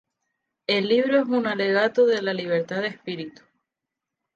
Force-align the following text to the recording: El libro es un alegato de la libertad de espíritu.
El 0.65 0.87
libro 0.87 1.19
es 1.21 1.27
un 1.27 1.45
alegato 1.45 2.07
de 2.07 2.23
la 2.23 2.33
libertad 2.33 2.81
de 2.81 2.87
espíritu. 2.87 3.43